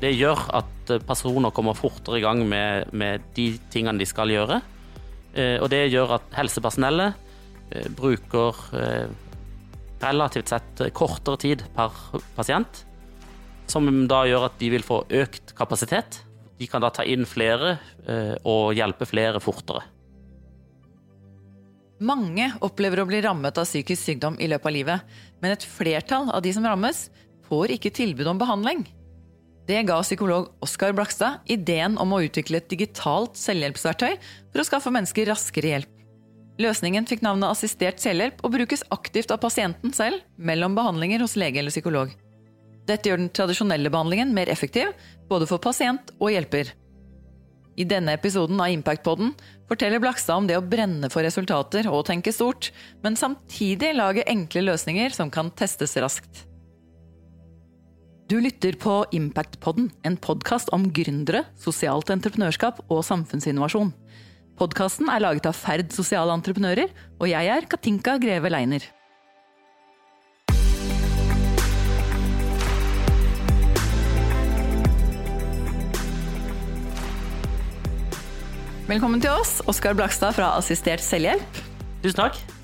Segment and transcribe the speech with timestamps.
[0.00, 4.60] det gjør at personer kommer fortere i gang med, med de tingene de skal gjøre.
[5.62, 7.28] Og det gjør at helsepersonellet
[7.94, 8.56] bruker
[10.00, 11.94] relativt sett kortere tid per
[12.34, 12.82] pasient.
[13.70, 16.24] Som da gjør at de vil få økt kapasitet.
[16.58, 17.76] De kan da ta inn flere
[18.42, 19.84] og hjelpe flere fortere.
[22.00, 26.30] Mange opplever å bli rammet av psykisk sykdom i løpet av livet, men et flertall
[26.32, 27.10] av de som rammes,
[27.50, 28.86] får ikke tilbud om behandling.
[29.70, 34.16] Det ga psykolog Oskar Blakstad ideen om å utvikle et digitalt selvhjelpsverktøy
[34.50, 35.92] for å skaffe mennesker raskere hjelp.
[36.58, 41.62] Løsningen fikk navnet assistert selvhjelp og brukes aktivt av pasienten selv mellom behandlinger hos lege
[41.62, 42.10] eller psykolog.
[42.90, 44.90] Dette gjør den tradisjonelle behandlingen mer effektiv,
[45.30, 46.74] både for pasient og hjelper.
[47.78, 49.36] I denne episoden av Impact-podden
[49.70, 52.72] forteller Blakstad om det å brenne for resultater og tenke stort,
[53.06, 56.49] men samtidig lage enkle løsninger som kan testes raskt.
[58.30, 63.88] Du lytter på Impactpodden, en podkast om gründere, sosialt entreprenørskap og samfunnsinnovasjon.
[64.54, 68.86] Podkasten er laget av Ferd sosiale entreprenører, og jeg er Katinka Greve Leiner.
[78.86, 81.62] Velkommen til oss, Oskar Blakstad fra Assistert selvhjelp.
[82.06, 82.59] Tusen takk.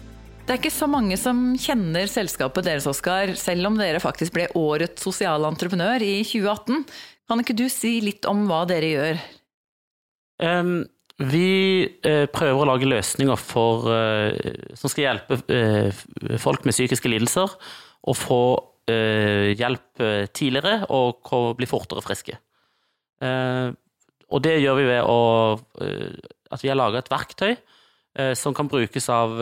[0.47, 4.45] Det er ikke så mange som kjenner selskapet deres, Oskar, selv om dere faktisk ble
[4.55, 6.85] årets sosiale entreprenør i 2018.
[7.27, 9.19] Kan ikke du si litt om hva dere gjør?
[10.47, 10.77] Um,
[11.19, 11.49] vi
[12.07, 16.05] uh, prøver å lage løsninger for, uh, som skal hjelpe uh,
[16.39, 17.59] folk med psykiske lidelser
[18.07, 18.41] å få
[18.87, 19.99] hjelp
[20.31, 21.27] tidligere og
[21.59, 22.37] bli fortere friske.
[23.19, 25.17] Og det gjør vi ved å,
[26.55, 27.57] at vi har laga et verktøy
[28.39, 29.35] som kan brukes av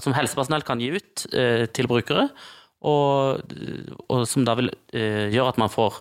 [0.00, 1.24] Som helsepersonell kan gi ut
[1.74, 2.28] til brukere,
[2.86, 3.40] og,
[4.06, 5.98] og som da vil gjøre at man får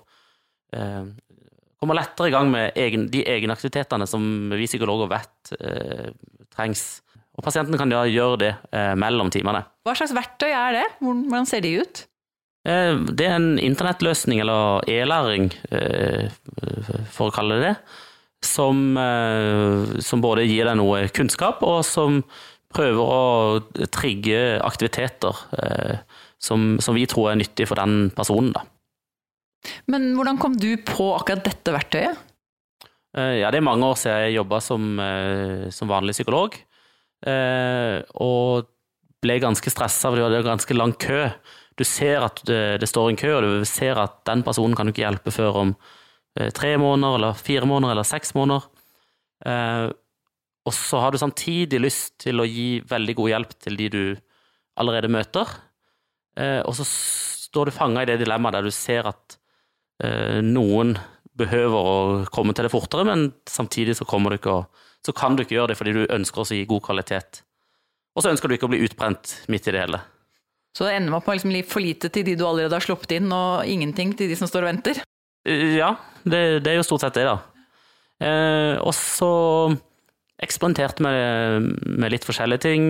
[1.80, 6.10] kommer lettere i gang med egen, de egenaktivitetene som vi psykologer vet eh,
[6.54, 7.00] trengs.
[7.40, 9.64] Og pasienten kan da gjøre det eh, mellom timene.
[9.88, 10.86] Hva slags verktøy er det?
[11.00, 12.04] Hvordan ser de ut?
[12.68, 16.28] Eh, det er en internettløsning, eller e-læring, eh,
[17.16, 17.76] for å kalle det det,
[18.44, 22.24] som, eh, som, både gir deg noe kunnskap, og som
[22.74, 25.36] prøver å trigge aktiviteter
[26.40, 28.52] som, som vi tror er nyttig for den personen.
[28.56, 28.64] Da.
[29.92, 32.26] Men hvordan kom du på akkurat dette verktøyet?
[33.18, 34.84] Ja, det er mange år siden jeg jobba som,
[35.74, 36.54] som, vanlig psykolog.
[38.22, 38.70] Og
[39.20, 41.24] ble ganske stressa, for det var ganske lang kø
[41.80, 44.88] du ser at det, det, står en kø, og du ser at den personen kan
[44.88, 45.74] du ikke hjelpe før om
[46.40, 48.68] eh, tre måneder, eller fire måneder, eller seks måneder.
[50.70, 54.04] Og så har du samtidig lyst til å gi veldig god hjelp til de du
[54.80, 55.50] allerede møter.
[56.38, 59.40] Eh, og så står du fanga i det dilemmaet der du ser at
[60.06, 60.94] eh, noen
[61.40, 61.98] behøver å
[62.34, 64.62] komme til det fortere, men samtidig så, du ikke,
[65.06, 67.42] så kan du ikke gjøre det fordi du ønsker å gi god kvalitet.
[68.16, 70.02] Og så ønsker du ikke å bli utbrent midt i det hele.
[70.76, 73.32] Så det ender med å liksom for lite til de du allerede har sluppet inn,
[73.34, 75.02] og ingenting til de som står og venter?
[75.48, 77.40] Eh, ja, det, det er jo stort sett det, da.
[78.20, 79.32] Eh, og så
[80.44, 81.70] eksperimenterte med,
[82.00, 82.86] med litt forskjellige ting.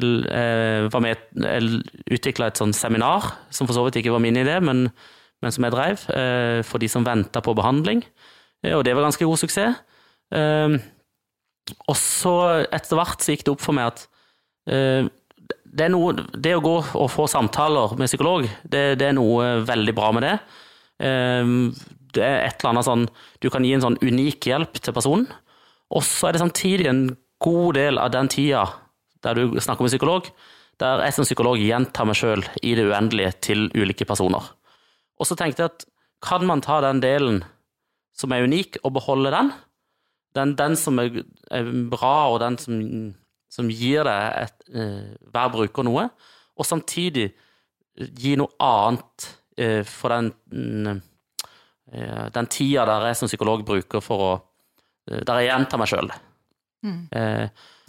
[0.00, 1.24] Eh, var med,
[2.10, 4.86] utvikla et sånt seminar, som for så vidt ikke var min idé, men,
[5.42, 8.02] men som jeg drev, eh, for de som venta på behandling.
[8.64, 9.80] Eh, og det var ganske god suksess.
[10.36, 10.78] Eh,
[11.86, 12.34] og så
[12.66, 14.06] etter hvert så gikk det opp for meg at
[14.70, 19.94] det, noe, det, å gå og få samtaler med psykolog, det, det, er noe veldig
[19.96, 20.34] bra med det.
[21.00, 23.06] Det er et eller annet sånn
[23.42, 25.26] Du kan gi en sånn unik hjelp til personen.
[25.90, 27.04] Og så er det samtidig en
[27.42, 28.66] god del av den tida
[29.24, 30.28] der du snakker med psykolog,
[30.80, 34.44] der jeg som psykolog gjentar meg sjøl i det uendelige til ulike personer.
[35.20, 35.84] Og så tenkte jeg at
[36.24, 37.42] kan man ta den delen
[38.16, 39.50] som er unik, og beholde den?
[40.36, 42.80] Den, den som er, er bra, og den som
[43.50, 46.06] som gir deg et, eh, hver bruker noe,
[46.56, 47.30] og samtidig
[47.96, 49.26] gi noe annet
[49.58, 51.00] eh, for den,
[51.90, 54.32] eh, den tida der jeg som psykolog bruker for å
[55.08, 56.10] Der jeg gjentar meg sjøl.
[56.84, 57.00] Mm.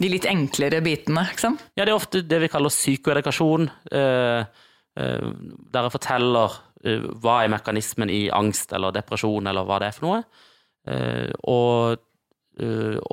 [0.02, 1.62] De litt enklere bitene, ikke sant?
[1.76, 3.68] Ja, det er ofte det vi kaller psykoedukasjon.
[3.92, 4.46] Der
[5.78, 6.56] jeg forteller
[7.22, 10.20] hva er mekanismen i angst eller depresjon, eller hva det er for noe.
[11.52, 12.02] Og,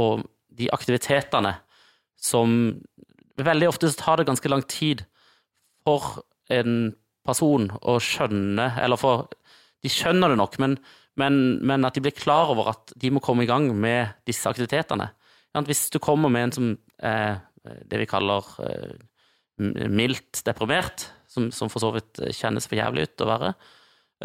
[0.02, 0.26] og
[0.60, 1.56] de aktivitetene
[2.20, 2.56] som
[3.40, 5.06] Veldig ofte tar det ganske lang tid
[5.88, 6.20] for
[6.52, 6.90] en
[7.28, 9.30] person å skjønne Eller for
[9.80, 10.76] De skjønner det nok, men,
[11.20, 14.50] men, men at de blir klar over at de må komme i gang med disse
[14.50, 15.10] aktivitetene.
[15.66, 16.68] Hvis du kommer med en som
[17.04, 17.40] er
[17.90, 18.94] det vi kaller eh,
[19.60, 23.52] mildt deprimert, som, som, for så vidt kjennes for jævlig ut å være,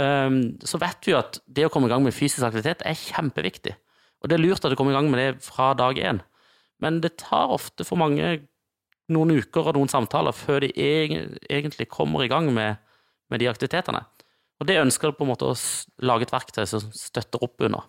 [0.01, 3.75] eh, så vet vi at det å komme i gang med fysisk aktivitet er kjempeviktig.
[4.23, 6.23] Og det er lurt at du kommer i gang med det fra dag én.
[6.83, 8.39] Men det tar ofte for mange
[9.13, 12.81] noen uker og noen samtaler før de egentlig kommer i gang med,
[13.29, 14.01] med de aktivitetene.
[14.63, 15.57] Og det ønsker du på en måte å
[16.07, 17.85] lage et verktøy som støtter opp under.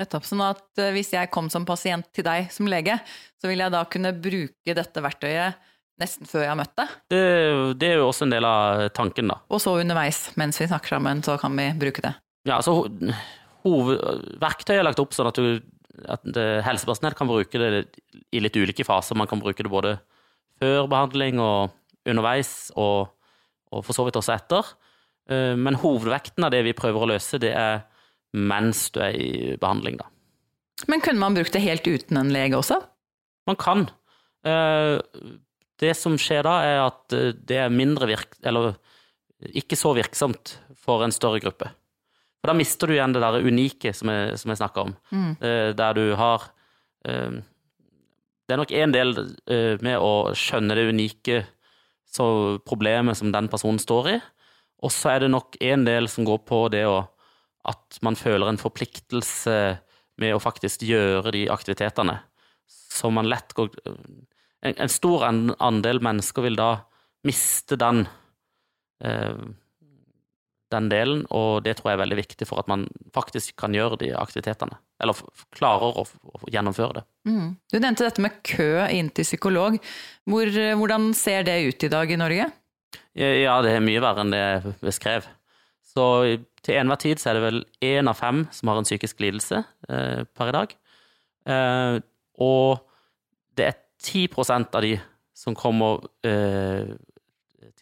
[0.00, 0.24] Nettopp.
[0.24, 2.96] Sånn at eh, hvis jeg kom som pasient til deg som lege,
[3.40, 5.68] så vil jeg da kunne bruke dette verktøyet
[6.00, 6.94] nesten før jeg har møtt deg?
[7.12, 7.20] Det,
[7.78, 9.38] det er jo også en del av tanken, da.
[9.52, 12.14] Og så underveis, mens vi snakker sammen, så kan vi bruke det?
[12.48, 12.88] Ja, altså
[13.62, 15.60] Verktøyet er lagt opp sånn at, du,
[16.10, 16.24] at
[16.66, 17.84] helsepersonell kan bruke det
[18.34, 19.14] i litt ulike faser.
[19.14, 19.92] Man kan bruke det både
[20.58, 21.70] før behandling og
[22.08, 23.12] underveis, og,
[23.70, 24.72] og for så vidt også etter.
[25.30, 27.84] Eh, men hovedvekten av det vi prøver å løse, det er
[28.32, 30.08] mens du er i behandling, da.
[30.90, 32.80] Men kunne man brukt det helt uten en lege også?
[33.46, 33.86] Man kan.
[34.46, 34.96] Eh,
[35.82, 38.34] det som skjer da, er at eh, det er mindre virk...
[38.42, 38.74] Eller
[39.58, 41.66] ikke så virksomt for en større gruppe.
[42.38, 45.32] For da mister du igjen det der unike som jeg, som jeg snakka om, mm.
[45.78, 46.44] der du har
[47.02, 49.10] Det er nok en del
[49.82, 51.40] med å skjønne det unike
[52.06, 52.26] så
[52.62, 54.16] problemet som den personen står i,
[54.82, 57.02] og så er det nok en del som går på det å
[57.62, 59.78] At man føler en forpliktelse
[60.18, 62.16] med å faktisk gjøre de aktivitetene.
[62.66, 63.70] Så man lett går
[64.62, 66.84] En, en stor andel mennesker vil da
[67.26, 68.06] miste den
[69.02, 69.38] eh,
[70.72, 73.98] den delen, og det tror jeg er veldig viktig for at man faktisk kan gjøre
[74.02, 74.78] de aktivitetene.
[75.02, 75.18] Eller
[75.54, 77.04] klarer å, å gjennomføre det.
[77.28, 77.48] Mm.
[77.72, 79.78] Du nevnte dette med kø inn til psykolog.
[80.28, 82.48] Hvor, hvordan ser det ut i dag i Norge?
[83.16, 85.28] Ja, det er mye verre enn det jeg beskrev.
[85.92, 86.06] Så
[86.64, 89.60] til enhver tid så er det vel én av fem som har en psykisk lidelse
[89.90, 90.74] eh, per i dag.
[91.52, 91.96] Eh,
[92.40, 92.84] og
[93.58, 94.94] det er 10% av de
[95.36, 96.94] som kommer eh,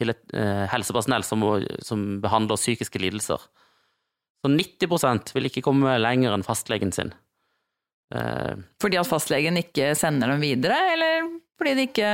[0.00, 1.44] til et eh, helsepersonell som,
[1.84, 3.42] som, behandler psykiske lidelser.
[4.40, 7.12] Så 90% vil ikke komme lenger enn fastlegen sin.
[8.14, 11.28] Eh, fordi at fastlegen ikke sender dem videre, eller
[11.60, 12.12] fordi de ikke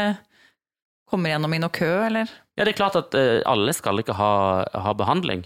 [1.11, 2.31] kommer gjennom i noe kø, eller?
[2.57, 4.31] Ja, det er klart at eh, alle skal ikke ha,
[4.65, 5.45] ha behandling.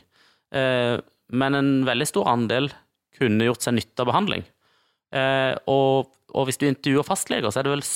[0.56, 0.96] Eh,
[1.30, 2.70] men en veldig stor andel
[3.18, 4.46] kunne gjort seg nytte av behandling.
[5.14, 7.86] Eh, og, og, hvis du intervjuer fastleger, så er det vel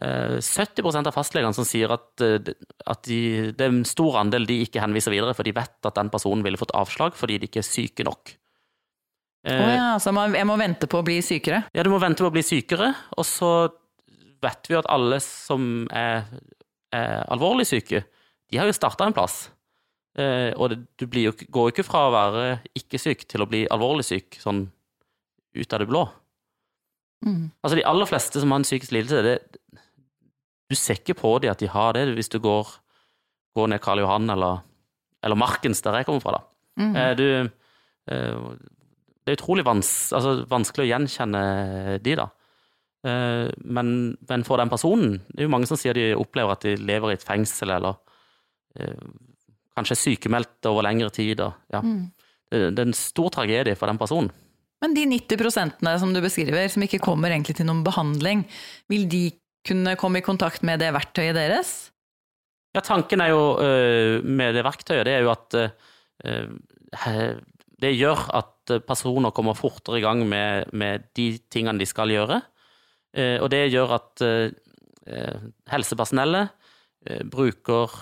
[0.00, 4.80] 70% av fastlegene som sier at, at de, det er en stor andel de ikke
[4.80, 7.66] henviser videre, for de vet at den personen ville fått avslag fordi de ikke er
[7.68, 8.32] syke nok.
[9.40, 11.62] Å oh ja, så jeg må vente på å bli sykere?
[11.76, 12.90] Ja, du må vente på å bli sykere.
[13.16, 13.50] Og så
[14.44, 16.26] vet vi at alle som er
[16.94, 18.04] er alvorlig syke,
[18.50, 19.44] de har jo starta en plass.
[20.18, 22.46] Eh, og det, du jo, går jo ikke fra å være
[22.78, 24.64] ikke-syk til å bli alvorlig syk sånn
[25.54, 26.02] ut av det blå.
[27.26, 27.50] Mm.
[27.60, 29.36] Altså, de aller fleste som har en psykisk lidelse, det,
[30.70, 32.68] du ser ikke på dem at de har det, hvis du går,
[33.58, 34.64] går ned Karl Johan eller,
[35.22, 36.38] eller Markens, der jeg kommer fra.
[36.38, 36.44] da.
[36.80, 36.92] Mm.
[36.96, 37.26] Eh, du,
[38.10, 38.44] eh,
[39.20, 41.42] det er utrolig vans, altså, vanskelig å gjenkjenne
[42.02, 42.30] de, da.
[43.00, 43.92] Eh, men,
[44.28, 47.14] men, for den personen Det er jo mange som sier de opplever at de lever
[47.14, 47.96] i et fengsel, eller
[48.76, 49.06] eh,
[49.76, 51.40] kanskje er sykemeldt over lengre tid.
[51.40, 51.80] Og, ja.
[51.80, 52.02] mm.
[52.52, 54.32] det, det, er en stor tragedie for den personen.
[54.80, 58.46] Men de 90 som du beskriver, som ikke kommer egentlig til noen behandling,
[58.88, 59.26] vil de
[59.68, 61.72] kunne komme i kontakt med det verktøyet deres?
[62.72, 65.56] Ja, tanken er jo uh, med det verktøyet, det er jo at
[67.80, 72.40] det gjør at personer kommer fortere i gang med, med de tingene de skal gjøre.
[73.16, 74.50] Eh, og det gjør at eh,
[75.10, 76.56] eh, helsepersonellet
[77.32, 77.94] bruker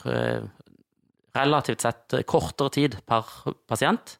[1.38, 3.29] relativt sett kortere tid per
[3.71, 4.17] pasient,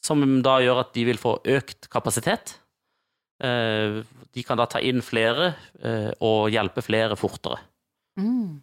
[0.00, 2.54] som da gjør at de vil få økt kapasitet.
[3.36, 5.50] De kan da ta inn flere
[6.24, 7.58] og hjelpe flere fortere.
[8.16, 8.56] Mm.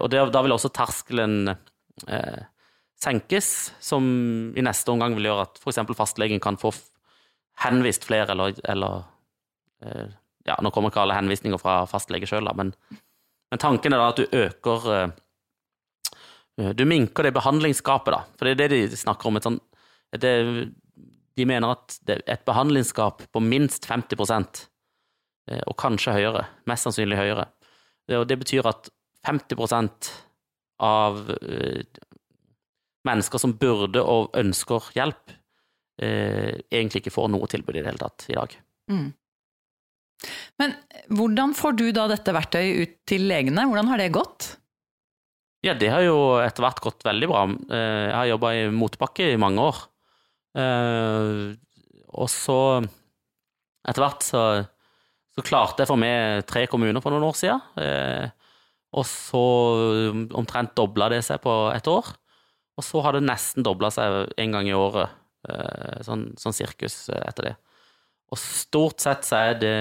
[0.00, 1.52] Og det, da vil også terskelen
[2.96, 4.08] senkes, som
[4.56, 5.84] i neste omgang vil gjøre at f.eks.
[6.00, 6.72] fastlegen kan få
[7.60, 13.60] henvist flere, eller, eller ja, Nå kommer ikke alle henvisninger fra fastlege sjøl, men, men,
[13.62, 18.22] tanken er da at du øker eh, Du minker det behandlingsgapet, da.
[18.36, 19.40] For det er det de snakker om.
[19.42, 19.62] Sånt,
[20.20, 20.32] det,
[21.38, 24.18] de mener at det et behandlingsgap på minst 50
[25.48, 26.44] eh, og kanskje høyere.
[26.68, 27.46] Mest sannsynlig høyere.
[28.18, 28.90] Og det betyr at
[29.24, 30.10] 50%
[30.82, 31.86] av eh,
[33.08, 35.38] mennesker som burde og ønsker hjelp,
[36.02, 38.54] egentlig ikke får noe tilbud i det hele tatt i dag.
[38.90, 39.10] Mm.
[40.60, 40.74] Men
[41.10, 43.66] hvordan får du da dette verktøyet ut til legene?
[43.68, 44.52] Hvordan har det gått?
[45.62, 47.44] Ja, det har jo etter hvert gått veldig bra.
[47.46, 49.78] Eh, jeg har jobba i motbakke i mange år.
[50.58, 51.42] Eh,
[52.12, 52.58] og så,
[53.86, 54.42] etter hvert, så,
[55.32, 57.62] så klarte jeg for meg tre kommuner for noen år siden.
[57.78, 58.26] Eh,
[58.92, 59.44] og så
[60.36, 62.10] omtrent dobla det seg på et år.
[62.76, 65.12] Og så har det nesten dobla seg en gang i året,
[66.04, 67.52] sånn, sånn sirkus etter det.
[68.32, 69.76] Og stort sett så er det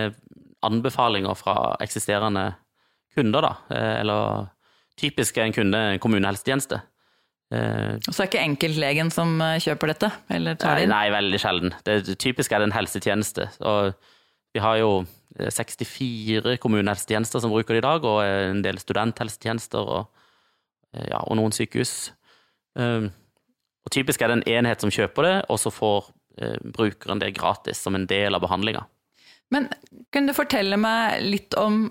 [0.66, 2.52] anbefalinger fra eksisterende
[3.16, 3.52] kunder, da.
[3.76, 4.50] Eh, eller
[5.00, 6.82] typisk er en kunde en kommunehelsetjeneste.
[7.52, 10.12] Eh, og så er det ikke enkeltlegen som eh, kjøper dette?
[10.32, 10.94] Eller tar det inn?
[10.94, 11.76] Nei, veldig sjelden.
[11.88, 13.50] Det, typisk er det en helsetjeneste.
[13.64, 13.96] Og
[14.56, 14.94] vi har jo
[15.40, 20.26] 64 kommunehelsetjenester som bruker det i dag, og en del studenthelsetjenester og,
[20.92, 22.12] ja, og noen sykehus.
[22.76, 26.12] Og Typisk er det en enhet som kjøper det, og så får
[26.76, 28.86] brukeren det gratis som en del av behandlinga.
[29.52, 29.68] Men
[30.14, 31.84] kunne du fortelle meg litt om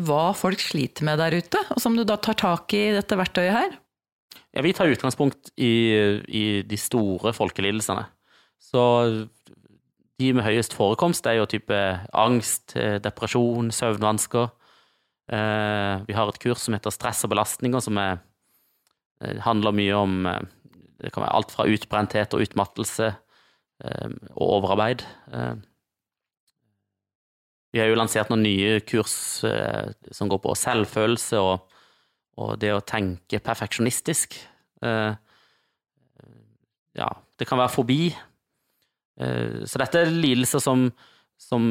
[0.00, 3.56] hva folk sliter med der ute, og som du da tar tak i dette verktøyet
[3.56, 3.76] her?
[4.54, 5.74] Ja, Vi tar utgangspunkt i,
[6.26, 8.04] i de store folkelidelsene.
[8.60, 8.82] Så
[10.20, 11.76] de med høyest forekomst er jo type
[12.12, 14.50] angst, eh, depresjon, søvnvansker.
[15.32, 18.18] Eh, vi har et kurs som heter Stress og belastninger, som er
[19.22, 20.40] eh, handler mye om eh,
[21.00, 23.20] Det kan være alt fra utbrenthet og utmattelse eh,
[23.80, 25.02] og overarbeid.
[27.70, 31.70] Vi har jo lansert noen nye kurs som går på selvfølelse og,
[32.40, 34.34] og det å tenke perfeksjonistisk.
[36.98, 37.08] Ja,
[37.38, 38.10] det kan være fobi.
[39.16, 40.88] Så dette er lidelser som,
[41.38, 41.62] som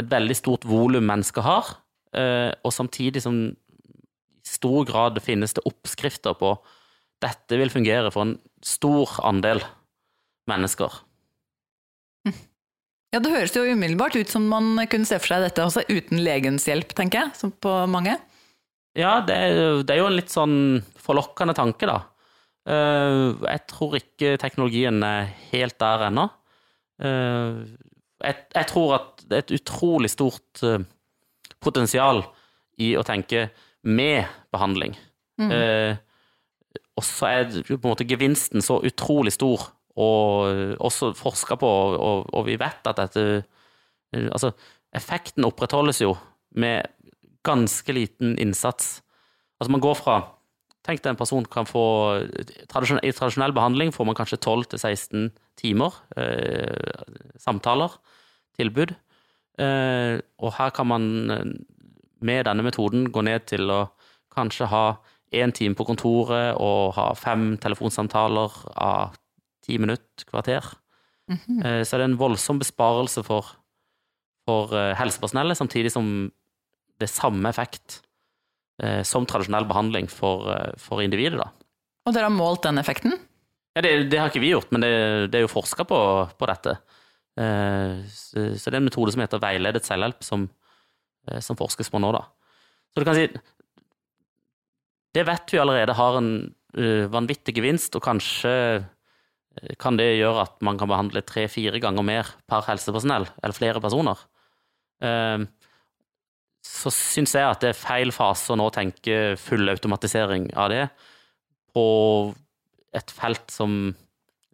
[0.00, 1.74] et veldig stort volum mennesker har,
[2.60, 3.54] og samtidig som i
[4.44, 6.56] stor grad finnes det oppskrifter på
[7.24, 9.62] dette vil fungere for en stor andel
[10.50, 10.92] mennesker.
[13.14, 16.18] Ja, Det høres jo umiddelbart ut som man kunne se for seg dette også uten
[16.24, 18.16] legens hjelp, tenker jeg, som på mange.
[18.98, 20.56] Ja, det er, det er jo en litt sånn
[20.98, 22.00] forlokkende tanke, da.
[22.66, 26.26] Eh, jeg tror ikke teknologien er helt der ennå.
[27.06, 27.62] Eh,
[28.24, 30.82] jeg, jeg, tror at det er et utrolig stort eh,
[31.62, 32.24] potensial
[32.82, 33.46] i å tenke
[33.86, 34.96] med behandling.
[35.38, 35.50] Mm.
[36.94, 42.26] Og så er på en måte gevinsten så utrolig stor, og også forska på, og,
[42.34, 43.44] og, vi vet at dette
[44.14, 44.52] Altså,
[44.94, 46.12] effekten opprettholdes jo
[46.54, 46.86] med
[47.42, 49.00] ganske liten innsats.
[49.58, 50.20] Altså, man går fra
[50.84, 51.82] Tenk deg en person kan få
[52.28, 57.04] I tradisjonell behandling får man kanskje 12-16 timer eh,
[57.40, 57.94] samtaler,
[58.58, 58.92] tilbud.
[59.56, 61.06] Eh, og her kan man
[62.20, 63.80] med denne metoden gå ned til å
[64.34, 64.84] kanskje ha
[65.34, 69.16] én time på kontoret og ha fem telefonsamtaler av
[69.64, 70.64] ti minutter, kvarter.
[71.28, 71.84] Mm -hmm.
[71.84, 73.56] Så det er en voldsom besparelse for,
[74.44, 76.30] for eh, helsepersonellet, samtidig som
[77.00, 78.02] det er samme effekt
[78.82, 80.46] eh, som tradisjonell behandling for,
[80.78, 81.38] for individet.
[81.40, 81.48] Da.
[82.06, 83.18] Og dere har målt den effekten?
[83.74, 86.46] Ja, det, det har ikke vi gjort, men det, det er jo forska på, på,
[86.46, 86.76] dette.
[87.34, 90.44] Så, det er en metode som heter veiledet selvhjelp, som,
[91.42, 92.20] som forskes på nå, da.
[92.94, 93.26] Så du kan si
[95.14, 96.30] det vet vi allerede har en
[97.10, 98.54] vanvittig gevinst, og kanskje
[99.80, 104.20] kan det gjøre at man kan behandle tre-fire ganger mer per helsepersonell, eller flere personer.
[105.04, 105.44] Uh,
[106.64, 110.86] så syns jeg at det er feil fase å nå tenke full automatisering av det
[111.74, 111.84] på
[112.94, 113.92] et felt som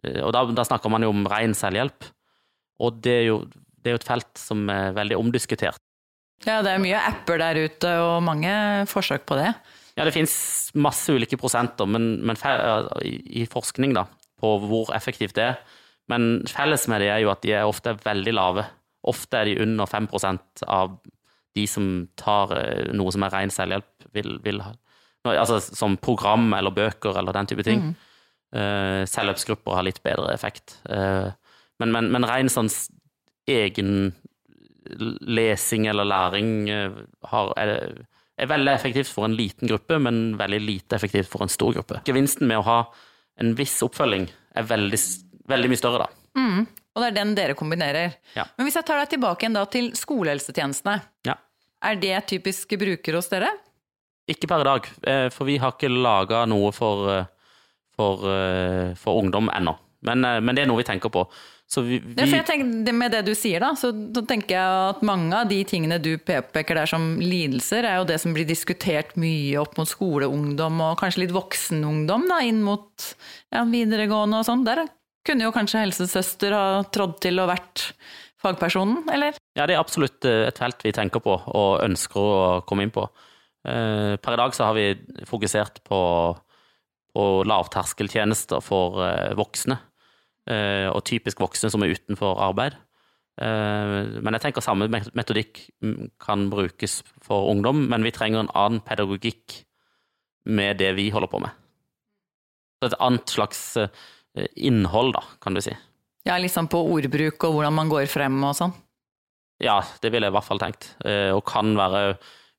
[0.01, 2.07] Og da, da snakker man jo om ren selvhjelp,
[2.81, 3.35] og det er, jo,
[3.77, 5.77] det er jo et felt som er veldig omdiskutert.
[6.41, 8.49] Ja, det er mye apper der ute, og mange
[8.89, 9.51] forsøk på det.
[9.93, 10.33] Ja, det finnes
[10.73, 12.39] masse ulike prosenter men, men
[13.05, 14.07] i, forskning da,
[14.41, 15.79] på hvor effektivt det er.
[16.11, 18.65] Men felles med det er jo at de er ofte veldig lave.
[19.07, 20.97] Ofte er de under 5% av
[21.57, 21.87] de som
[22.19, 24.75] tar eh, noe som er ren selvhjelp, vil, vil ha
[25.21, 27.83] Altså som program eller bøker eller den type ting.
[27.91, 27.97] Mm.
[28.57, 30.79] Uh, selvhjelpsgrupper har litt bedre effekt.
[30.89, 31.29] Uh,
[31.77, 32.71] men, men, men ren sånn
[33.45, 34.15] egen
[35.29, 38.01] lesing eller læring har, er,
[38.33, 42.01] er veldig effektivt for en liten gruppe, men veldig lite effektivt for en stor gruppe.
[42.09, 42.79] Gevinsten med å ha
[43.41, 44.99] en viss oppfølging er veldig,
[45.49, 46.21] veldig mye større, da.
[46.37, 46.67] Mm.
[46.91, 48.15] Og det er den dere kombinerer.
[48.35, 48.45] Ja.
[48.57, 51.37] Men hvis jeg tar deg tilbake igjen da til skolehelsetjenestene, ja.
[51.87, 53.51] er det typiske brukere hos dere?
[54.31, 57.31] Ikke per i dag, eh, for vi har ikke laga noe for, eh,
[57.95, 59.75] for, eh, for ungdom ennå.
[60.07, 61.27] Men, men, det er noe vi tenker på.
[61.71, 62.15] Vi, vi...
[62.17, 65.31] Ja, for jeg tenker, med det du sier, da, så, så, tenker jeg at mange
[65.37, 69.55] av de tingene du påpeker der som lidelser, er jo det som blir diskutert mye
[69.61, 73.07] opp mot skoleungdom og kanskje litt voksenungdom da, inn mot
[73.53, 74.65] ja, videregående og sånn.
[74.67, 74.83] Der
[75.27, 77.85] kunne jo kanskje helsesøster ha trådd til og vært
[78.41, 79.37] fagpersonen, eller?
[79.55, 82.93] Ja, det er absolutt eh, et felt vi tenker på og ønsker å komme inn
[82.93, 83.05] på.
[83.63, 84.89] Eh, per i dag så har vi
[85.29, 86.01] fokusert på,
[87.13, 89.77] på lavterskeltjenester for eh, voksne.
[90.49, 92.77] Eh, og typisk voksne som er utenfor arbeid.
[93.41, 95.67] Eh, men jeg tenker samme metodikk
[96.21, 99.61] kan brukes for ungdom, men vi trenger en annen pedagogikk
[100.49, 101.57] med det vi holder på med.
[102.81, 103.89] et annet slags eh,
[104.55, 105.75] innhold, da, kan du si.
[106.25, 108.73] Ja, liksom på ordbruk og hvordan man går frem og sånn.
[109.61, 110.87] Ja, det ville jeg i hvert fall tenkt.
[111.05, 112.15] Og kan være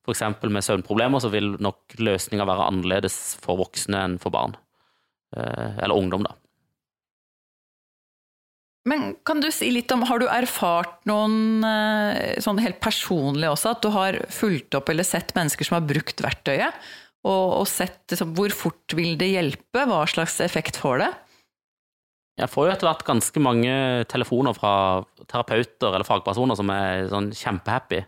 [0.07, 0.23] f.eks.
[0.47, 4.55] med søvnproblemer, så vil nok løsninga være annerledes for voksne enn for barn.
[5.35, 6.37] Eller ungdom, da.
[8.89, 13.77] Men kan du si litt om, har du erfart noen eh, sånn helt personlig også,
[13.77, 16.81] at du har fulgt opp eller sett mennesker som har brukt verktøyet,
[17.23, 21.12] og, og sett liksom, hvor fort vil det hjelpe, hva slags effekt får det?
[22.43, 23.73] Jeg får jo etter hvert ganske mange
[24.11, 24.75] telefoner fra
[25.29, 28.01] terapeuter eller fagpersoner som er sånn kjempehappy.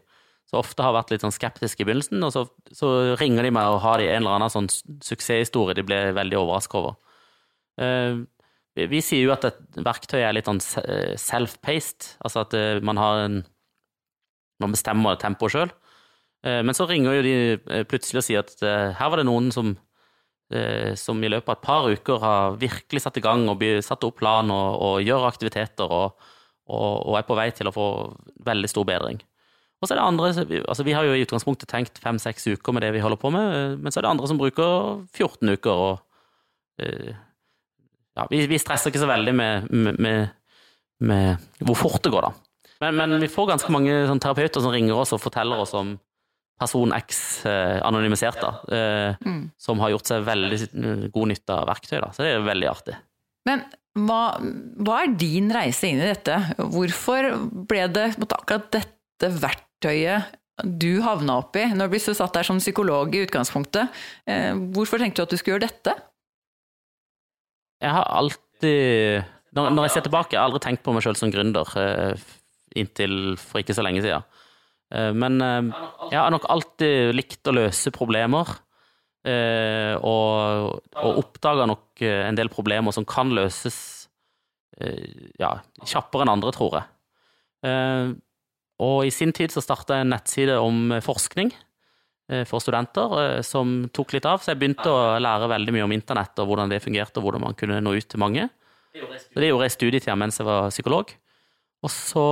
[0.50, 2.90] Så ofte har vært litt sånn skeptiske i begynnelsen, og så, så
[3.21, 4.71] ringer de meg og har de en eller annen sånn
[5.04, 6.97] suksesshistorie de blir veldig overraska over.
[7.81, 8.25] Uh,
[8.75, 13.26] vi, sier jo at et verktøy er litt sånn self-paced, altså at uh, man har
[13.26, 13.43] en
[14.62, 15.71] Man bestemmer tempoet sjøl.
[16.47, 18.62] Uh, men så ringer jo de plutselig og sier at
[18.99, 19.76] her var det noen som
[21.00, 24.19] som i løpet av et par uker har virkelig satt i gang og satt opp
[24.21, 26.21] plan og, og gjør aktiviteter og,
[26.69, 27.87] og, og, er på vei til å få
[28.45, 29.23] veldig stor bedring.
[29.81, 30.31] Og så er det andre,
[30.69, 33.81] altså Vi har jo i utgangspunktet tenkt fem-seks uker med det vi holder på med,
[33.81, 35.83] men så er det andre som bruker 14 uker.
[35.88, 35.99] og
[38.14, 40.35] ja, vi, vi, stresser ikke så veldig med, med,
[41.02, 42.33] med, hvor fort det går, da.
[42.85, 45.94] Men, men vi får ganske mange sånn, terapeuter som ringer oss og forteller oss om
[46.61, 49.40] person X, eh, anonymisert, da, eh, mm.
[49.59, 50.59] som har gjort seg veldig
[51.14, 51.99] god nytte av verktøy.
[51.99, 52.12] Da.
[52.14, 52.94] Så det er veldig artig.
[53.49, 53.64] Men
[54.06, 54.38] hva,
[54.83, 56.38] hva er din reise inn i dette?
[56.59, 57.33] Hvorfor
[57.71, 63.14] ble det akkurat dette verktøyet du havna oppi, når du blir satt der som psykolog
[63.14, 63.90] i utgangspunktet?
[64.30, 65.97] Eh, hvorfor tenkte du at du skulle gjøre dette?
[67.83, 71.19] Jeg har alltid Når, når jeg ser tilbake, jeg har aldri tenkt på meg sjøl
[71.19, 72.23] som gründer eh,
[72.75, 74.25] inntil for ikke så lenge siden.
[74.90, 75.69] Eh, men eh,
[76.11, 78.61] jeg har nok alltid likt å løse problemer.
[79.25, 83.78] Og, og oppdaga nok en del problemer som kan løses
[85.40, 88.18] ja, kjappere enn andre, tror jeg.
[88.85, 91.55] Og i sin tid så starta jeg en nettside om forskning.
[92.32, 94.40] Eh, for studenter eh, som tok litt av.
[94.40, 97.44] Så jeg begynte å lære veldig mye om internett og hvordan det fungerte, og hvordan
[97.44, 98.48] man kunne nå ut til mange.
[98.94, 101.12] Så det gjorde jeg i studietida mens jeg var psykolog.
[101.84, 102.24] Og så,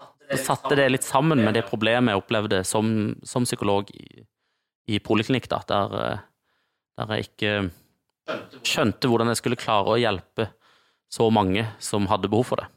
[0.00, 2.88] så, satte det litt sammen med det problemet jeg opplevde som,
[3.22, 4.24] som psykolog i,
[4.90, 6.26] i poliklinikk, da, der, eh,
[6.98, 7.54] der, jeg ikke
[8.64, 10.48] skjønte hvordan jeg skulle klare å hjelpe
[11.12, 12.70] så mange som hadde behov for det.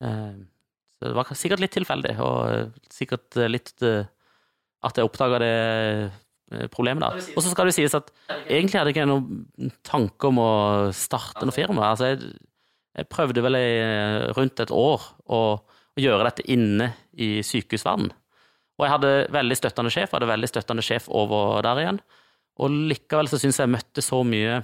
[0.00, 3.82] Så det var sikkert litt tilfeldig, og sikkert litt
[4.84, 7.04] at jeg oppdaga det eh, problemet.
[7.04, 7.22] da.
[7.34, 8.10] Og så skal det sies at
[8.44, 10.50] egentlig hadde jeg ikke noen tanke om å
[10.96, 11.90] starte noe firma.
[11.92, 12.34] Altså, jeg,
[12.98, 18.12] jeg prøvde vel i eh, rundt et år å, å gjøre dette inne i sykehusverdenen.
[18.74, 22.00] Og jeg hadde veldig støttende sjef, hadde veldig støttende sjef over der igjen.
[22.58, 24.60] Og likevel så syns jeg jeg møtte så mye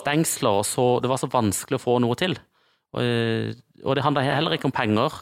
[0.00, 2.36] stengsler, og så, det var så vanskelig å få noe til.
[2.94, 3.52] Og, eh,
[3.84, 5.20] og det handla heller ikke om penger.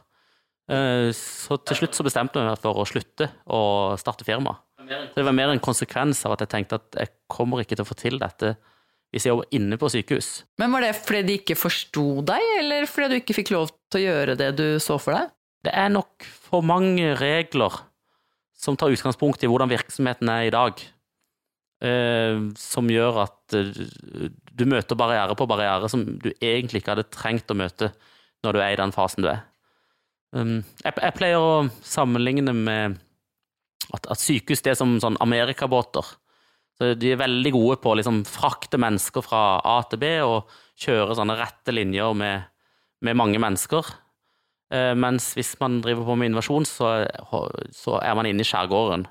[0.71, 3.63] Eh, så til slutt så bestemte jeg meg for å slutte å
[4.01, 4.59] starte firma.
[4.83, 7.87] Så det var mer en konsekvens av at jeg tenkte at jeg kommer ikke til
[7.87, 8.57] å få til dette
[9.13, 10.31] hvis jeg jobber inne på sykehus.
[10.61, 14.01] Men Var det fordi de ikke forsto deg, eller fordi du ikke fikk lov til
[14.01, 15.35] å gjøre det du så for deg?
[15.69, 17.77] Det er nok for mange regler
[18.57, 20.81] som tar utgangspunkt i hvordan virksomheten er i dag,
[21.85, 27.11] eh, som gjør at eh, du møter barriere på barriere som du egentlig ikke hadde
[27.13, 27.93] trengt å møte
[28.43, 29.45] når du er i den fasen du er.
[30.33, 32.97] Um, jeg, jeg, pleier å sammenligne med
[33.93, 36.07] at, at sykehus det er som sånn amerikabåter.
[36.79, 40.55] Så de er veldig gode på å liksom frakte mennesker fra A til B og
[40.81, 42.49] kjøre sånne rette linjer med,
[43.05, 43.93] med mange mennesker.
[44.73, 46.95] Uh, mens hvis man driver på med invasjon, så,
[47.77, 49.05] så, er man inne i skjærgården.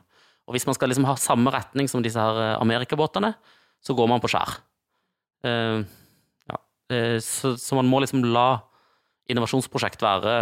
[0.50, 3.36] Og hvis man skal liksom ha samme retning som disse her amerikabåtene,
[3.82, 4.58] så går man på skjær.
[5.46, 5.86] Uh,
[6.50, 6.58] ja.
[6.58, 8.64] uh, så, så, man må liksom la
[9.30, 10.34] innovasjonsprosjekt være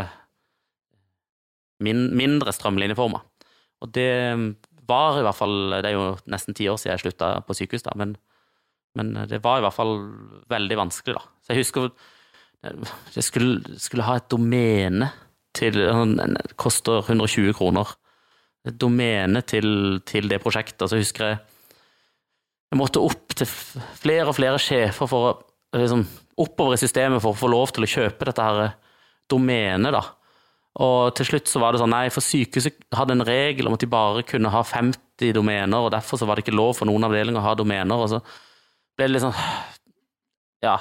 [1.83, 3.21] min, mindre strømlinjeforma.
[3.79, 4.11] Og det
[4.89, 7.85] var i hvert fall Det er jo nesten ti år siden jeg slutta på sykehus,
[7.85, 8.15] da, men,
[8.97, 9.93] men, det var i hvert fall
[10.51, 11.23] veldig vanskelig, da.
[11.45, 11.91] Så jeg husker
[13.15, 15.07] jeg skulle, skulle ha et domene
[15.55, 17.87] til Det koster 120 kroner.
[18.67, 20.89] Et domene til, til det prosjektet.
[20.91, 21.39] Så husker jeg
[22.69, 26.03] jeg måtte opp til flere og flere sjefer for å liksom,
[26.39, 28.75] oppover i systemet for å få lov til å kjøpe dette her
[29.29, 30.03] domenet, da.
[30.79, 33.81] Og til slutt så var det sånn, nei, for sykehuset hadde en regel om at
[33.83, 37.07] de bare kunne ha 50 domener, og derfor så var det ikke lov for noen
[37.09, 37.95] avdelinger å ha domener.
[37.95, 38.21] og så
[38.95, 39.37] ble det litt sånn
[40.65, 40.77] Ja.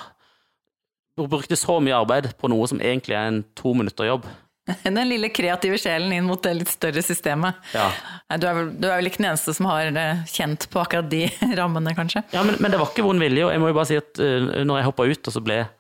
[1.18, 4.26] Du brukte så mye arbeid på noe som egentlig er en to minutter jobb.
[4.84, 7.58] Den lille kreative sjelen inn mot det litt større systemet.
[7.72, 7.88] Ja.
[8.36, 11.08] Du er, vel, du er vel ikke den eneste som har eh, kjent på akkurat
[11.10, 11.24] de
[11.60, 12.22] rammene, kanskje?
[12.34, 13.46] Ja, men, men det var ikke vond vilje.
[13.46, 15.62] Og jeg må jo bare si at uh, når jeg hoppa ut og så ble
[15.64, 15.72] uh,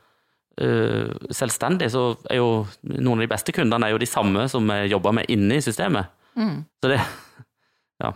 [0.58, 2.48] selvstendig, så er jo
[2.82, 5.64] noen av de beste kundene er jo de samme som vi jobber med inne i
[5.64, 6.10] systemet.
[6.38, 7.00] Så det
[8.02, 8.12] Ja.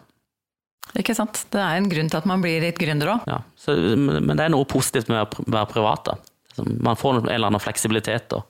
[0.98, 1.40] Ikke sant?
[1.50, 3.24] Det er en grunn til at man blir litt gründer òg.
[3.30, 3.40] ja.
[3.58, 6.04] Så, men det er noe positivt med å være- privat.
[6.10, 6.64] da.
[6.82, 8.34] Man får en eller annen fleksibilitet.
[8.36, 8.44] Og,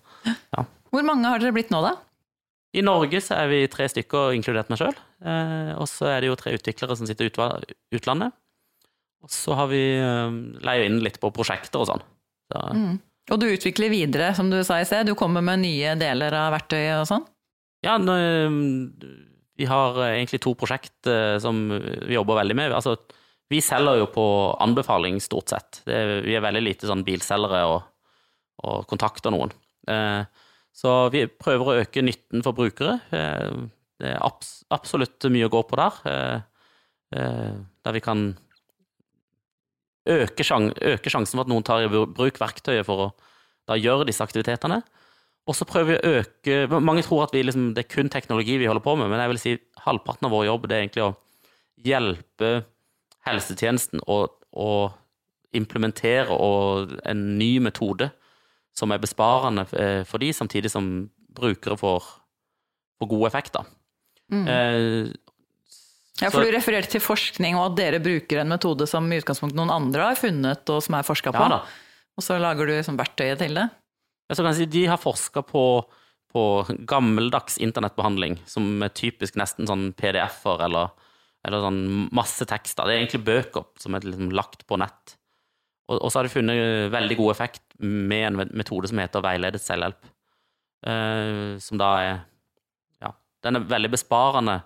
[0.57, 0.64] ja.
[0.92, 1.94] Hvor mange har dere blitt nå, da?
[2.74, 4.96] I Norge så er vi tre stykker, inkludert meg sjøl.
[5.24, 7.33] Eh, og så er det jo tre utviklere som sitter i
[7.96, 8.33] utlandet.
[9.22, 12.05] Og så har vi eh, leid inn litt på prosjekter og sånn.
[12.52, 12.64] Så,
[13.30, 15.06] Og du utvikler videre, som du sa i sted.
[15.06, 17.26] Du kommer med nye deler av verktøyet og sånn?
[17.87, 18.14] Ja, nå,
[19.58, 22.74] vi har eh, egentlig to prosjekt eh, som vi jobber veldig med.
[22.74, 22.96] Altså,
[23.52, 24.24] vi selger jo på
[24.64, 25.82] anbefaling, stort sett.
[25.87, 27.82] Er- vi er veldig lite sånn bilselgere og,
[28.64, 29.52] og kontakter noen.
[29.88, 30.24] Eh,
[30.72, 32.94] Så vi prøver å øke nytten for brukere.
[33.12, 33.50] Eh,
[34.02, 35.98] Det er abs absolutt mye å gå på der.
[36.11, 36.40] eh,
[37.20, 37.52] eh,
[37.85, 38.22] Der vi kan
[40.08, 43.12] øke, sjans, øke sjansen for at noen tar i bruk verktøyet for å
[43.70, 44.80] da gjøre disse aktivitetene.
[45.46, 48.60] Og så prøver vi å øke Mange tror at vi liksom, det er kun teknologi
[48.60, 49.54] vi holder på med, men jeg vil si
[49.86, 51.14] halvparten av vår jobb det er egentlig å
[51.82, 52.50] hjelpe
[53.26, 54.70] helsetjenesten å, å
[55.56, 58.10] implementere og en ny metode
[58.76, 60.88] som er besparende eh, for de, samtidig som
[61.36, 62.06] brukere får,
[62.98, 63.68] får gode effekter.
[64.32, 65.10] Eh,
[66.20, 69.57] Ja, for du refererte til forskning, og at dere bruker en metode som i utgangspunktet
[69.59, 71.46] noen andre har funnet, og som er forska på.
[71.55, 71.62] ja.
[72.12, 73.64] Og så lager du liksom verktøyet til det.
[74.29, 75.64] Ja, så kan jeg si, de har forska på,
[76.33, 76.42] på
[76.88, 80.92] gammeldags internettbehandling, som er typisk nesten sånn PDF-er eller,
[81.48, 82.85] eller sånn masse tekster.
[82.85, 85.16] Det er egentlig bøker som er liksom lagt på nett.
[85.88, 89.62] Og, og så har de funnet veldig god effekt med en metode som heter veiledet
[89.64, 90.12] selvhjelp.
[90.83, 92.14] Uh, som da er
[93.03, 93.12] Ja,
[93.46, 94.61] den er veldig besparende,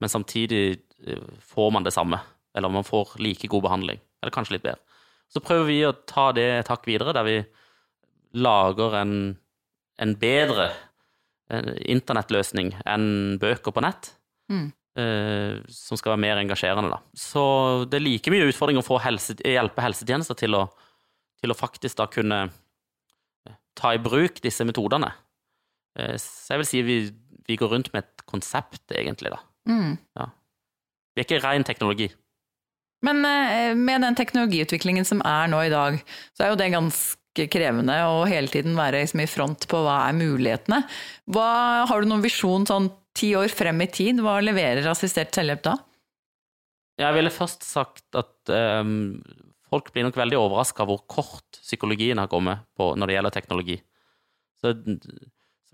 [0.00, 0.64] men samtidig
[1.06, 2.20] eh, får man det samme.
[2.54, 4.00] Eller man får like god behandling.
[4.22, 4.82] Eller kanskje litt bedre.
[5.32, 7.38] Så prøver vi å ta det et hakk videre, der vi
[8.38, 9.14] lager en,
[10.02, 10.68] en bedre
[11.50, 14.12] eh, internettløsning enn bøker på nett.
[14.52, 14.72] Mm.
[14.98, 16.92] eh, som skal være mer engasjerende.
[16.92, 17.00] Da.
[17.18, 17.44] Så
[17.90, 20.66] det er like mye utfordring å få helse, hjelpe helsetjenester til å,
[21.42, 25.10] til å faktisk da kunne eh, ta i bruk disse metodene.
[25.98, 26.98] Eh, så jeg vil si vi,
[27.48, 29.34] vi går rundt med et konsept, egentlig.
[29.34, 29.42] da.
[29.68, 29.96] Mm.
[31.14, 32.10] Vi er ikke ren teknologi.
[33.04, 36.00] Men eh, med den teknologiutviklingen som er nå i dag,
[36.34, 40.04] så er jo det ganske krevende å hele tiden være liksom i front på hva
[40.08, 40.82] er mulighetene.
[41.34, 41.48] Hva,
[41.90, 44.22] har du noen visjon sånn ti år frem i tid?
[44.24, 45.76] Hva leverer assistert selvhjelp da?
[47.00, 49.18] Jeg ville først sagt at um,
[49.66, 53.76] folk blir nok veldig overraska hvor kort psykologien har kommet på når det gjelder teknologi.
[54.62, 54.76] Så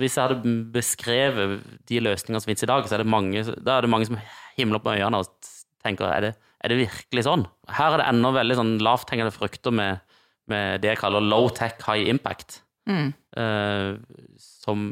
[0.01, 3.85] hvis jeg hadde beskrevet de løsningene som finnes i dag, så er det mange, er
[3.85, 4.19] det mange som
[4.57, 5.51] himler på øynene og
[5.85, 7.45] tenker er det, er det virkelig sånn?
[7.73, 10.01] Her er det ennå veldig sånn lavthengende frukter med,
[10.51, 12.63] med det jeg kaller low tech, high impact.
[12.91, 13.13] Mm.
[13.37, 14.01] Uh,
[14.41, 14.83] som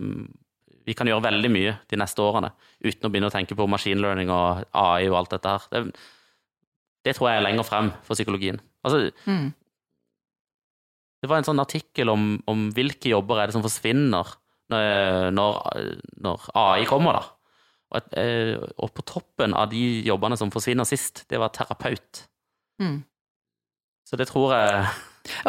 [0.89, 4.01] vi kan gjøre veldig mye de neste årene, uten å begynne å tenke på machine
[4.01, 5.67] learning og AI og alt dette her.
[5.75, 5.83] Det,
[7.05, 8.61] det tror jeg er lenger frem for psykologien.
[8.87, 9.51] Altså, Mm.
[11.21, 14.37] det var en sånn artikkel om, om hvilke jobber er det som forsvinner
[14.73, 15.59] når, når,
[16.25, 17.27] når AI kommer, da.
[17.89, 22.25] Og, eh, og på toppen av de jobbene som forsvinner sist, det var terapeut.
[22.83, 23.01] Mm.
[24.09, 24.85] Så det tror jeg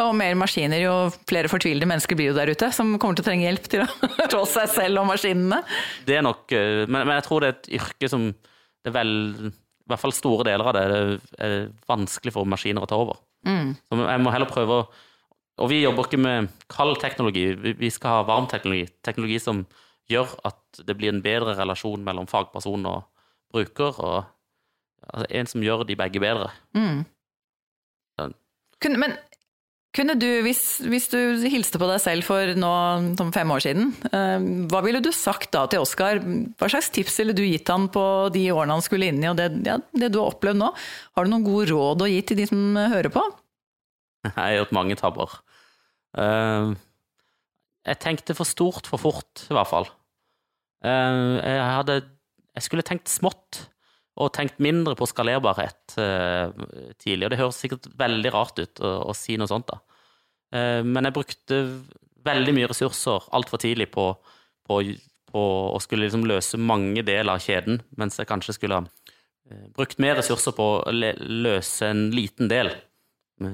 [0.02, 0.94] Og mer maskiner, jo
[1.28, 3.88] flere fortvilede mennesker blir jo der ute, som kommer til å trenge hjelp til å
[4.18, 5.60] forstå seg selv og maskinene.
[6.08, 8.96] Det er nok eh, men, men jeg tror det er et yrke som det er
[8.96, 11.56] vel I hvert fall store deler av det er, er
[11.88, 13.20] vanskelig for maskiner å ta over.
[13.48, 13.72] Mm.
[13.76, 14.84] Så jeg må heller prøve å
[15.60, 18.88] Og vi jobber ikke med kald teknologi, vi skal ha varm teknologi.
[19.04, 19.64] Teknologi som
[20.10, 23.02] gjør at det blir en bedre relasjon mellom fagperson og
[23.52, 24.22] bruker, og
[25.10, 26.50] altså, en som gjør de begge bedre.
[26.76, 27.02] Mm.
[28.18, 28.30] Ja.
[28.80, 29.18] Kunne, men
[29.96, 31.18] kunne du, hvis, hvis du
[31.50, 32.72] hilste på deg selv for nå
[33.18, 36.22] som fem år siden, eh, hva ville du sagt da til Oskar?
[36.22, 39.36] Hva slags tips ville du gitt han på de årene han skulle inn i, og
[39.40, 40.72] det, ja, det du har opplevd nå?
[41.18, 43.26] Har du noen gode råd å gi til de som hører på?
[44.28, 45.40] Jeg har gjort mange tabber.
[46.18, 46.72] Eh,
[47.88, 49.86] jeg tenkte for stort for fort, i hvert fall.
[50.84, 52.02] Eh, jeg hadde
[52.56, 53.62] Jeg skulle tenkt smått,
[54.20, 56.50] og tenkt mindre på skalerbarhet eh,
[57.00, 57.24] tidlig.
[57.24, 59.80] Og det høres sikkert veldig rart ut å, å si noe sånt, da.
[60.50, 61.56] Men jeg brukte
[62.26, 64.08] veldig mye ressurser altfor tidlig på,
[64.66, 64.80] på,
[65.30, 70.02] på å skulle liksom løse mange deler av kjeden, mens jeg kanskje skulle ha brukt
[70.02, 72.72] mer ressurser på å løse en liten del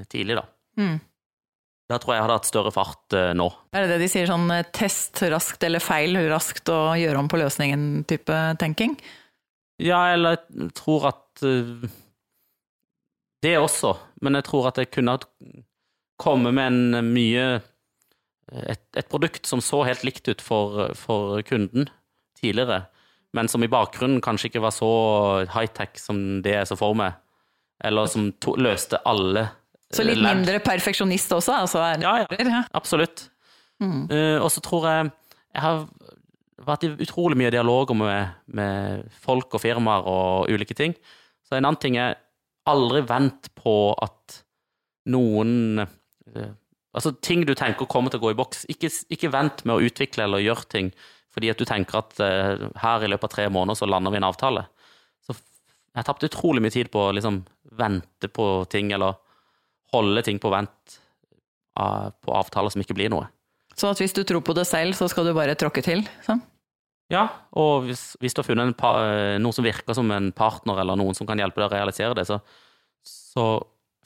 [0.09, 0.47] tidlig, da.
[0.81, 0.97] Mm.
[1.87, 3.47] Da tror jeg jeg hadde hatt større fart uh, nå.
[3.77, 7.31] Er det det de sier sånn eh, test raskt eller feil raskt og gjøre om
[7.31, 8.97] på løsningen-type tenking?
[9.83, 11.87] Ja, eller jeg tror at uh,
[13.45, 15.65] Det også, men jeg tror at jeg kunne komme
[16.17, 17.47] kommet med en mye
[18.53, 21.91] et, et produkt som så helt likt ut for, for kunden
[22.41, 22.87] tidligere,
[23.37, 24.89] men som i bakgrunnen kanskje ikke var så
[25.53, 27.19] high-tech som det jeg så for meg,
[27.85, 29.49] eller som to, løste alle
[29.95, 30.35] Så litt lært.
[30.35, 31.61] mindre perfeksjonist også?
[31.63, 32.27] Altså, Ja, ja.
[32.43, 32.63] ja.
[32.75, 33.29] Absolutt.
[33.81, 34.09] Mm.
[34.11, 35.11] Uh, og så tror jeg
[35.53, 35.83] Jeg har
[36.67, 40.95] vært i utrolig mye dialoger med, med folk og firmaer og ulike ting.
[41.45, 42.17] Så en annen ting er
[42.67, 44.41] aldri vent på at
[45.07, 46.55] noen uh,
[46.97, 48.63] Altså ting du tenker kommer til å gå i boks.
[48.73, 50.95] Ikke, ikke vent med å utvikle eller gjøre ting
[51.37, 54.17] fordi at du tenker at uh, her i løpet av tre måneder så lander vi
[54.23, 54.63] en avtale.
[55.21, 57.43] Så jeg har tapt utrolig mye tid på å liksom
[57.77, 59.19] vente på ting, eller
[59.93, 60.99] holde ting på vent
[61.77, 63.29] av- på avtaler som ikke blir noe.
[63.77, 66.07] Så at hvis du tror på det selv, så skal du bare tråkke til?
[66.25, 66.41] Sånn?
[67.13, 70.97] Ja, og hvis, hvis du har funnet eh, noen som virker som en partner, eller
[70.99, 72.41] noen som kan hjelpe deg å realisere det, så,
[73.07, 73.45] så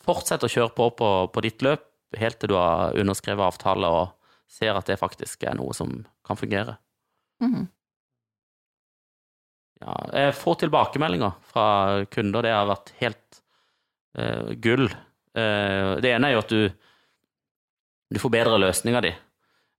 [0.04, 1.86] fortsett å kjøre på, på på ditt løp
[2.18, 4.10] helt til du har underskrevet avtale og
[4.50, 6.74] ser at det faktisk er noe som kan fungere.
[7.40, 7.68] Mhm.
[9.80, 11.66] Ja, jeg får tilbakemeldinger fra
[12.12, 13.38] kunder, det har vært helt
[14.18, 14.90] eh, gull.
[15.36, 16.62] Eh, det ene er jo at du,
[18.10, 19.12] du får bedre løsninger di.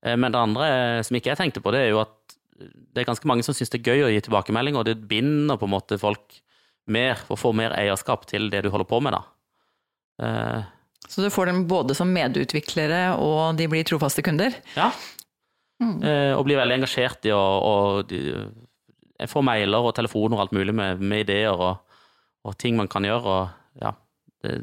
[0.05, 2.17] Eh, men det andre eh, som ikke jeg tenkte på, det er jo at
[2.61, 5.57] det er ganske mange som syns det er gøy å gi tilbakemeldinger, og det binder
[5.57, 6.37] på en måte folk
[6.91, 9.23] mer, og får mer eierskap til det du holder på med, da.
[11.09, 14.53] Så du får dem både som medutviklere, og de blir trofaste kunder?
[14.77, 14.91] ja.
[15.81, 15.95] Mm.
[16.37, 18.19] Og blir veldig engasjert i å og de,
[19.17, 21.95] Jeg får mailer og telefoner og alt mulig med, med ideer og,
[22.45, 23.95] og ting man kan gjøre, og ja
[24.45, 24.59] Det,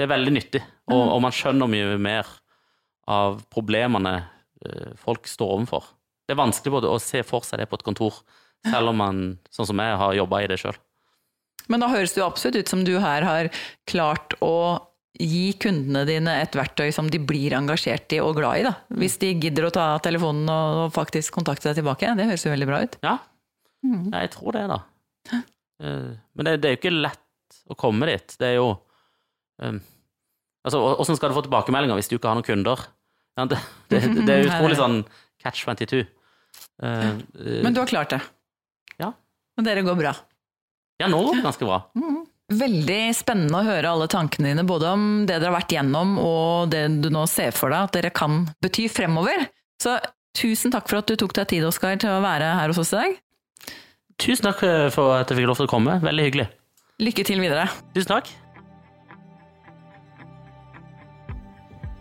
[0.00, 1.08] det er veldig nyttig, og, Mm.
[1.12, 2.28] og man skjønner mye mer
[3.10, 4.14] av problemene
[4.64, 5.84] eh, folk står overfor.
[6.28, 8.20] Det er vanskelig både å se for seg det på et kontor,
[8.64, 9.20] selv om man,
[9.52, 10.76] sånn som jeg, har jobba i det sjøl.
[11.68, 13.48] Men da høres det jo absolutt ut som du her har
[13.88, 14.80] klart å
[15.20, 18.74] gi kundene dine et verktøy som de blir engasjert i og glad i, da.
[18.96, 22.14] Hvis de gidder å ta telefonen og faktisk kontakte deg tilbake.
[22.16, 22.96] Det høres jo veldig bra ut.
[23.04, 23.18] Ja,
[23.82, 24.10] Mm.
[24.12, 24.76] Jeg tror det, da.
[25.32, 28.34] Eh, Men det, det er jo ikke lett å komme dit.
[28.38, 28.66] Det er jo
[29.62, 29.80] um,
[30.60, 32.82] Altså, åssen skal du få tilbakemeldinger hvis du ikke har noen kunder?
[33.38, 34.98] Ja, det, det, det er utrolig sånn
[35.40, 36.02] catch 22.
[36.82, 37.62] Uh, ja.
[37.64, 38.20] Men du har klart det.
[39.00, 39.14] Ja.
[39.56, 40.12] Og dere går bra.
[41.00, 41.78] Ja, nå går det ganske bra.
[42.50, 46.72] Veldig spennende å høre alle tankene dine, både om det dere har vært gjennom og
[46.72, 49.46] det du nå ser for deg at dere kan bety fremover.
[49.80, 49.96] Så
[50.36, 52.92] tusen takk for at du tok deg tid, Oskar, til å være her hos oss
[52.92, 53.16] i dag.
[54.20, 55.96] Tusen takk eh, for at jeg fikk lov til å komme.
[56.04, 56.50] Veldig hyggelig.
[57.00, 57.70] Lykke til videre.
[57.94, 58.34] Tusen takk.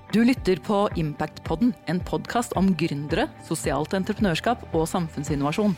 [0.10, 5.76] Du lytter på Impactpodden, en podkast om gründere, sosialt entreprenørskap og samfunnsinnovasjon.